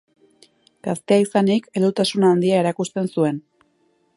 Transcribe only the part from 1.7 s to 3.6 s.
heldutasun handia erakusten zuen.